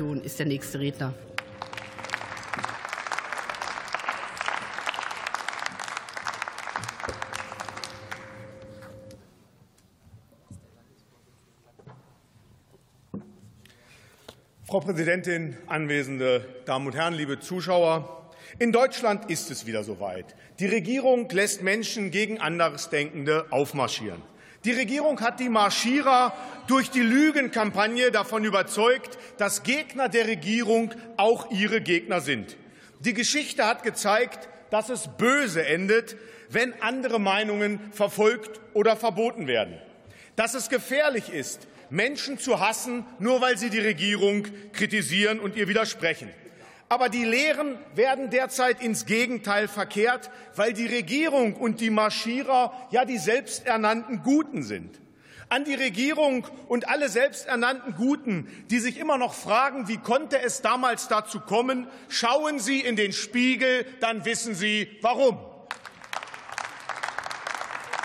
Fraktion 0.00 0.22
ist 0.22 0.38
der 0.38 0.46
nächste 0.46 0.80
Redner. 0.80 1.12
Frau 14.66 14.80
Präsidentin, 14.80 15.58
anwesende 15.66 16.46
Damen 16.64 16.86
und 16.86 16.94
Herren, 16.94 17.12
liebe 17.12 17.38
Zuschauer! 17.38 18.30
In 18.58 18.72
Deutschland 18.72 19.30
ist 19.30 19.50
es 19.50 19.66
wieder 19.66 19.84
soweit. 19.84 20.34
Die 20.60 20.66
Regierung 20.66 21.28
lässt 21.28 21.62
Menschen 21.62 22.10
gegen 22.10 22.38
Andersdenkende 22.38 23.52
aufmarschieren. 23.52 24.29
Die 24.64 24.72
Regierung 24.72 25.20
hat 25.22 25.40
die 25.40 25.48
Marschierer 25.48 26.34
durch 26.66 26.90
die 26.90 27.00
Lügenkampagne 27.00 28.10
davon 28.10 28.44
überzeugt, 28.44 29.18
dass 29.38 29.62
Gegner 29.62 30.10
der 30.10 30.26
Regierung 30.26 30.94
auch 31.16 31.50
ihre 31.50 31.80
Gegner 31.80 32.20
sind. 32.20 32.58
Die 33.00 33.14
Geschichte 33.14 33.66
hat 33.66 33.82
gezeigt, 33.82 34.50
dass 34.70 34.90
es 34.90 35.08
böse 35.16 35.64
endet, 35.64 36.16
wenn 36.50 36.74
andere 36.82 37.18
Meinungen 37.18 37.80
verfolgt 37.92 38.60
oder 38.74 38.96
verboten 38.96 39.46
werden. 39.46 39.78
Dass 40.36 40.52
es 40.52 40.68
gefährlich 40.68 41.32
ist, 41.32 41.66
Menschen 41.88 42.38
zu 42.38 42.60
hassen, 42.60 43.06
nur 43.18 43.40
weil 43.40 43.56
sie 43.56 43.70
die 43.70 43.80
Regierung 43.80 44.46
kritisieren 44.72 45.40
und 45.40 45.56
ihr 45.56 45.68
widersprechen. 45.68 46.28
Aber 46.90 47.08
die 47.08 47.24
Lehren 47.24 47.78
werden 47.94 48.30
derzeit 48.30 48.82
ins 48.82 49.06
Gegenteil 49.06 49.68
verkehrt, 49.68 50.28
weil 50.56 50.72
die 50.72 50.88
Regierung 50.88 51.54
und 51.54 51.80
die 51.80 51.88
Marschierer 51.88 52.72
ja 52.90 53.04
die 53.04 53.18
selbsternannten 53.18 54.24
Guten 54.24 54.64
sind. 54.64 55.00
An 55.50 55.62
die 55.62 55.74
Regierung 55.74 56.48
und 56.66 56.88
alle 56.88 57.08
selbsternannten 57.08 57.94
Guten, 57.94 58.48
die 58.70 58.80
sich 58.80 58.98
immer 58.98 59.18
noch 59.18 59.34
fragen, 59.34 59.86
wie 59.86 59.98
konnte 59.98 60.42
es 60.42 60.62
damals 60.62 61.06
dazu 61.06 61.38
kommen, 61.38 61.86
schauen 62.08 62.58
Sie 62.58 62.80
in 62.80 62.96
den 62.96 63.12
Spiegel, 63.12 63.86
dann 64.00 64.24
wissen 64.24 64.56
Sie 64.56 64.88
warum. 65.00 65.38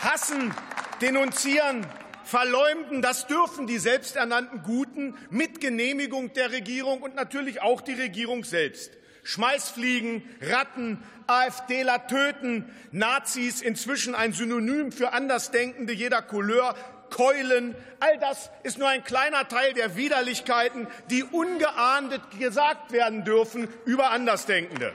Hassen, 0.00 0.52
denunzieren, 1.00 1.86
verleumden, 2.32 3.02
das 3.02 3.26
dürfen 3.26 3.66
die 3.66 3.76
selbsternannten 3.76 4.62
Guten 4.62 5.18
mit 5.28 5.60
Genehmigung 5.60 6.32
der 6.32 6.50
Regierung 6.50 7.02
und 7.02 7.14
natürlich 7.14 7.60
auch 7.60 7.82
die 7.82 7.92
Regierung 7.92 8.42
selbst. 8.42 8.90
Schmeißfliegen, 9.22 10.22
Ratten, 10.40 11.02
AfDler 11.26 12.06
töten, 12.06 12.64
Nazis, 12.90 13.60
inzwischen 13.60 14.14
ein 14.14 14.32
Synonym 14.32 14.92
für 14.92 15.12
Andersdenkende 15.12 15.92
jeder 15.92 16.22
Couleur, 16.22 16.74
Keulen, 17.10 17.76
all 18.00 18.18
das 18.18 18.50
ist 18.62 18.78
nur 18.78 18.88
ein 18.88 19.04
kleiner 19.04 19.46
Teil 19.48 19.74
der 19.74 19.96
Widerlichkeiten, 19.96 20.86
die 21.10 21.24
ungeahndet 21.24 22.22
gesagt 22.38 22.92
werden 22.92 23.26
dürfen 23.26 23.68
über 23.84 24.10
Andersdenkende. 24.10 24.94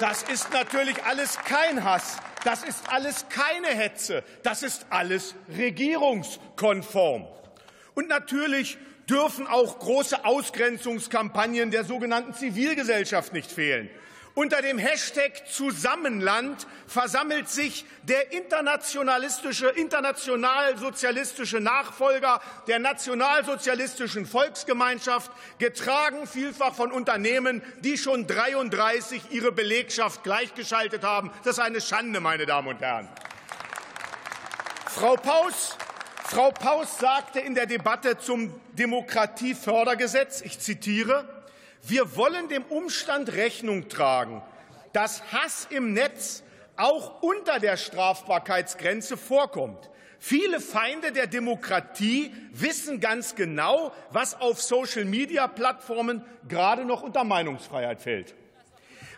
Das 0.00 0.22
ist 0.22 0.50
natürlich 0.54 1.04
alles 1.04 1.36
kein 1.44 1.84
Hass, 1.84 2.16
das 2.44 2.62
ist 2.62 2.90
alles 2.90 3.26
keine 3.28 3.68
Hetze. 3.68 4.22
Das 4.42 4.62
ist 4.62 4.86
alles 4.90 5.34
regierungskonform. 5.56 7.26
Und 7.94 8.08
natürlich 8.08 8.78
dürfen 9.08 9.46
auch 9.46 9.78
große 9.78 10.24
Ausgrenzungskampagnen 10.24 11.70
der 11.70 11.84
sogenannten 11.84 12.34
Zivilgesellschaft 12.34 13.32
nicht 13.32 13.50
fehlen. 13.50 13.90
Unter 14.34 14.62
dem 14.62 14.78
Hashtag 14.78 15.46
Zusammenland 15.48 16.66
versammelt 16.88 17.48
sich 17.48 17.84
der 18.02 18.32
internationalistische, 18.32 19.68
internationalsozialistische 19.68 21.60
Nachfolger 21.60 22.40
der 22.66 22.80
nationalsozialistischen 22.80 24.26
Volksgemeinschaft, 24.26 25.30
getragen 25.58 26.26
vielfach 26.26 26.74
von 26.74 26.90
Unternehmen, 26.90 27.62
die 27.80 27.96
schon 27.96 28.26
33 28.26 29.30
ihre 29.30 29.52
Belegschaft 29.52 30.24
gleichgeschaltet 30.24 31.04
haben. 31.04 31.30
Das 31.44 31.58
ist 31.58 31.64
eine 31.64 31.80
Schande, 31.80 32.18
meine 32.18 32.44
Damen 32.44 32.68
und 32.68 32.80
Herren. 32.80 33.08
Frau 34.88 35.14
Paus 35.14 35.76
Frau 36.26 36.50
Paus 36.50 36.98
sagte 36.98 37.38
in 37.38 37.54
der 37.54 37.66
Debatte 37.66 38.18
zum 38.18 38.58
Demokratiefördergesetz, 38.72 40.40
ich 40.40 40.58
zitiere, 40.58 41.33
wir 41.86 42.16
wollen 42.16 42.48
dem 42.48 42.64
Umstand 42.64 43.32
Rechnung 43.32 43.88
tragen, 43.88 44.42
dass 44.92 45.32
Hass 45.32 45.66
im 45.70 45.92
Netz 45.92 46.42
auch 46.76 47.22
unter 47.22 47.58
der 47.60 47.76
Strafbarkeitsgrenze 47.76 49.16
vorkommt. 49.16 49.90
Viele 50.18 50.60
Feinde 50.60 51.12
der 51.12 51.26
Demokratie 51.26 52.32
wissen 52.52 53.00
ganz 53.00 53.34
genau, 53.34 53.92
was 54.10 54.40
auf 54.40 54.62
Social-Media-Plattformen 54.62 56.24
gerade 56.48 56.86
noch 56.86 57.02
unter 57.02 57.24
Meinungsfreiheit 57.24 58.00
fällt. 58.00 58.34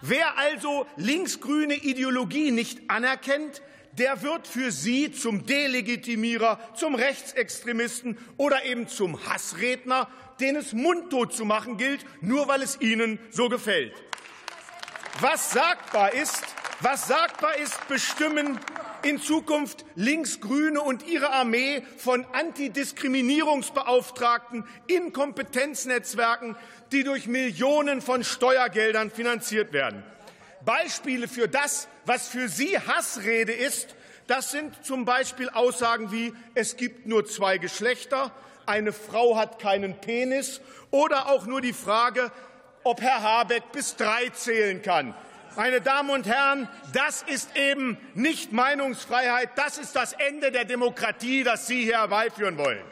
Wer 0.03 0.37
also 0.37 0.87
linksgrüne 0.97 1.75
Ideologie 1.75 2.51
nicht 2.51 2.91
anerkennt, 2.91 3.63
der 3.99 4.23
wird 4.23 4.47
für 4.47 4.71
Sie 4.71 5.13
zum 5.13 5.47
Delegitimierer, 5.47 6.59
zum 6.75 6.95
Rechtsextremisten 6.95 8.19
oder 8.37 8.65
eben 8.65 8.89
zum 8.89 9.27
Hassredner 9.27 10.09
den 10.41 10.57
es 10.57 10.73
mundtot 10.73 11.33
zu 11.33 11.45
machen 11.45 11.77
gilt, 11.77 12.05
nur 12.21 12.49
weil 12.49 12.63
es 12.63 12.81
Ihnen 12.81 13.21
so 13.31 13.49
gefällt. 13.49 13.93
Was 15.21 15.53
sagbar 15.53 16.13
ist, 16.13 16.43
was 16.81 17.07
sagbar 17.09 17.57
ist, 17.57 17.89
bestimmen 17.89 18.61
in 19.03 19.21
Zukunft 19.21 19.85
Linksgrüne 19.95 20.81
und 20.81 21.07
ihre 21.07 21.29
Armee 21.31 21.83
von 21.97 22.25
Antidiskriminierungsbeauftragten 22.33 24.65
in 24.87 25.13
Kompetenznetzwerken, 25.13 26.57
die 26.93 27.05
durch 27.05 27.29
Millionen 27.29 28.01
von 28.03 28.25
Steuergeldern 28.25 29.11
finanziert 29.11 29.73
werden. 29.73 30.03
Beispiele 30.67 31.29
für 31.29 31.49
das, 31.49 31.89
was 32.05 32.29
für 32.29 32.51
Sie 32.51 32.79
Hassrede 32.79 33.53
ist, 33.53 33.95
das 34.27 34.51
sind 34.51 34.85
zum 34.85 35.07
Beispiel 35.07 35.49
Aussagen 35.49 36.13
wie 36.13 36.35
es 36.55 36.77
gibt 36.77 37.07
nur 37.07 37.25
zwei 37.25 37.57
Geschlechter 37.57 38.33
eine 38.67 38.93
Frau 38.93 39.37
hat 39.37 39.61
keinen 39.61 40.01
Penis 40.01 40.61
oder 40.91 41.29
auch 41.29 41.47
nur 41.47 41.61
die 41.61 41.73
Frage, 41.73 42.33
ob 42.83 43.01
Herr 43.01 43.23
Habeck 43.23 43.71
bis 43.73 43.97
drei 43.97 44.29
zählen 44.31 44.83
kann. 44.83 45.15
Meine 45.57 45.81
Damen 45.81 46.11
und 46.11 46.27
Herren, 46.27 46.69
das 46.93 47.23
ist 47.23 47.57
eben 47.57 47.97
nicht 48.15 48.53
Meinungsfreiheit, 48.53 49.51
das 49.57 49.79
ist 49.79 49.97
das 49.97 50.13
Ende 50.13 50.53
der 50.53 50.65
Demokratie, 50.65 51.45
das 51.45 51.67
Sie 51.67 51.85
hier 51.85 51.99
herbeiführen 51.99 52.59
wollen. 52.59 52.83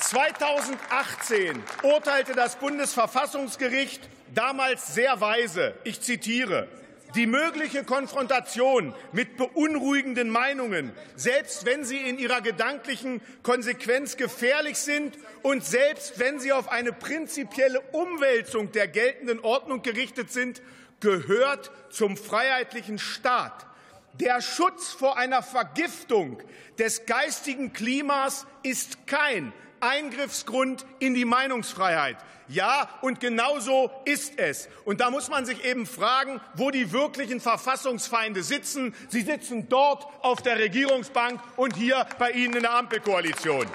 2018 0.00 1.62
urteilte 1.84 2.34
das 2.34 2.56
Bundesverfassungsgericht 2.56 4.02
damals 4.34 4.94
sehr 4.94 5.20
weise, 5.20 5.74
ich 5.84 6.00
zitiere, 6.00 6.68
die 7.14 7.26
mögliche 7.26 7.84
Konfrontation 7.84 8.94
mit 9.12 9.36
beunruhigenden 9.36 10.30
Meinungen, 10.30 10.92
selbst 11.14 11.66
wenn 11.66 11.84
sie 11.84 11.98
in 11.98 12.18
ihrer 12.18 12.40
gedanklichen 12.40 13.20
Konsequenz 13.42 14.16
gefährlich 14.16 14.78
sind 14.78 15.18
und 15.42 15.64
selbst 15.64 16.18
wenn 16.18 16.40
sie 16.40 16.52
auf 16.52 16.70
eine 16.70 16.92
prinzipielle 16.92 17.80
Umwälzung 17.92 18.72
der 18.72 18.88
geltenden 18.88 19.40
Ordnung 19.40 19.82
gerichtet 19.82 20.32
sind, 20.32 20.62
gehört 21.00 21.70
zum 21.90 22.16
freiheitlichen 22.16 22.98
Staat. 22.98 23.66
Der 24.14 24.40
Schutz 24.40 24.92
vor 24.92 25.18
einer 25.18 25.42
Vergiftung 25.42 26.42
des 26.78 27.06
geistigen 27.06 27.72
Klimas 27.72 28.46
ist 28.62 29.06
kein 29.06 29.52
Eingriffsgrund 29.82 30.86
in 30.98 31.14
die 31.14 31.24
Meinungsfreiheit. 31.24 32.16
Ja, 32.48 32.88
und 33.00 33.20
genau 33.20 33.60
so 33.60 33.90
ist 34.04 34.38
es. 34.38 34.68
Und 34.84 35.00
da 35.00 35.10
muss 35.10 35.28
man 35.28 35.46
sich 35.46 35.64
eben 35.64 35.86
fragen, 35.86 36.40
wo 36.54 36.70
die 36.70 36.92
wirklichen 36.92 37.40
Verfassungsfeinde 37.40 38.42
sitzen. 38.42 38.94
Sie 39.08 39.22
sitzen 39.22 39.68
dort 39.68 40.06
auf 40.22 40.42
der 40.42 40.58
Regierungsbank 40.58 41.40
und 41.56 41.76
hier 41.76 42.06
bei 42.18 42.32
Ihnen 42.32 42.54
in 42.54 42.62
der 42.62 42.74
Ampelkoalition. 42.74 43.66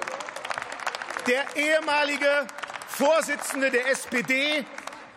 Der 1.26 1.44
ehemalige 1.56 2.46
Vorsitzende 2.86 3.70
der 3.70 3.90
SPD, 3.90 4.64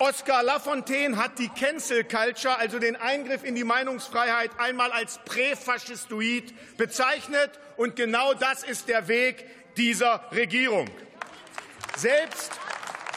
Oskar 0.02 0.42
Lafontaine, 0.42 1.16
hat 1.16 1.38
die 1.38 1.50
Cancel 1.50 2.04
Culture, 2.04 2.58
also 2.58 2.80
den 2.80 2.96
Eingriff 2.96 3.44
in 3.44 3.54
die 3.54 3.64
Meinungsfreiheit, 3.64 4.50
einmal 4.58 4.92
als 4.92 5.20
präfaschistoid 5.26 6.76
bezeichnet. 6.76 7.52
Und 7.78 7.96
genau 7.96 8.34
das 8.34 8.64
ist 8.64 8.88
der 8.88 9.08
Weg, 9.08 9.46
dieser 9.78 10.24
Regierung. 10.32 10.90
Selbst 11.96 12.52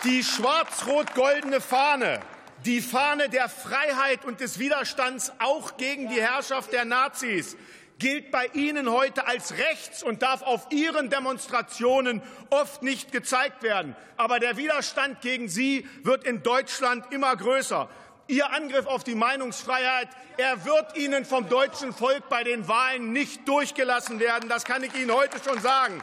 die 0.05 0.23
schwarz-rot-goldene 0.23 1.63
Fahne, 1.63 2.21
die 2.67 2.83
Fahne 2.83 3.31
der 3.31 3.49
Freiheit 3.49 4.27
und 4.27 4.41
des 4.41 4.59
Widerstands 4.59 5.33
auch 5.39 5.79
gegen 5.79 6.11
die 6.11 6.21
Herrschaft 6.21 6.71
der 6.75 6.85
Nazis, 6.85 7.57
gilt 7.99 8.31
bei 8.31 8.47
Ihnen 8.55 8.91
heute 8.91 9.27
als 9.27 9.57
rechts 9.57 10.03
und 10.03 10.23
darf 10.23 10.43
auf 10.43 10.67
Ihren 10.71 11.11
Demonstrationen 11.11 12.23
oft 12.51 12.83
nicht 12.83 13.13
gezeigt 13.13 13.63
werden. 13.63 13.97
Aber 14.17 14.41
der 14.41 14.57
Widerstand 14.57 15.21
gegen 15.21 15.49
Sie 15.49 15.89
wird 16.03 16.25
in 16.25 16.43
Deutschland 16.43 17.13
immer 17.13 17.37
größer. 17.37 17.89
Ihr 18.27 18.51
Angriff 18.53 18.87
auf 18.87 19.05
die 19.05 19.15
Meinungsfreiheit, 19.15 20.09
er 20.39 20.65
wird 20.65 20.97
Ihnen 20.97 21.25
vom 21.25 21.49
deutschen 21.49 21.93
Volk 21.93 22.29
bei 22.29 22.43
den 22.43 22.67
Wahlen 22.69 23.13
nicht 23.13 23.47
durchgelassen 23.47 24.19
werden. 24.19 24.49
Das 24.49 24.65
kann 24.65 24.83
ich 24.83 24.95
Ihnen 24.95 25.13
heute 25.13 25.37
schon 25.45 25.61
sagen. 25.61 26.03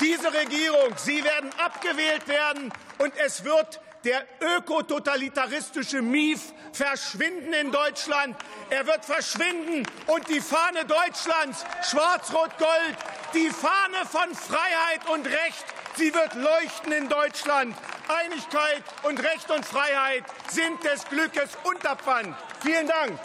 Diese 0.00 0.32
Regierung, 0.32 0.92
Sie 0.96 1.24
werden 1.24 1.50
abgewählt 1.58 2.28
werden, 2.28 2.72
und 2.98 3.12
es 3.16 3.44
wird 3.44 3.80
der 4.04 4.26
ökototalitaristische 4.40 6.02
Mief 6.02 6.52
verschwinden 6.72 7.52
in 7.52 7.72
Deutschland. 7.72 8.36
Er 8.70 8.86
wird 8.86 9.04
verschwinden 9.04 9.86
und 10.06 10.28
die 10.28 10.40
Fahne 10.40 10.84
Deutschlands, 10.84 11.64
schwarz-rot-gold, 11.88 12.96
die 13.34 13.50
Fahne 13.50 14.06
von 14.10 14.34
Freiheit 14.34 15.08
und 15.12 15.26
Recht, 15.26 15.64
sie 15.96 16.12
wird 16.14 16.34
leuchten 16.34 16.92
in 16.92 17.08
Deutschland. 17.08 17.74
Einigkeit 18.08 18.82
und 19.04 19.22
Recht 19.22 19.50
und 19.50 19.64
Freiheit 19.64 20.24
sind 20.50 20.84
des 20.84 21.04
Glückes 21.08 21.50
Unterpfand. 21.64 22.36
Vielen 22.62 22.86
Dank. 22.86 23.18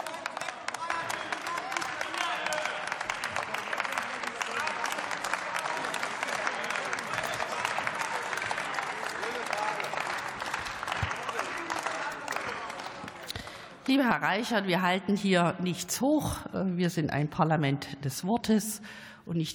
Lieber 13.86 14.04
Herr 14.04 14.20
Reichert, 14.20 14.66
wir 14.66 14.82
halten 14.82 15.16
hier 15.16 15.54
nichts 15.58 16.02
hoch. 16.02 16.36
Wir 16.52 16.90
sind 16.90 17.10
ein 17.10 17.28
Parlament 17.28 18.04
des 18.04 18.26
Wortes 18.26 18.82
und 19.24 19.38
nicht 19.38 19.48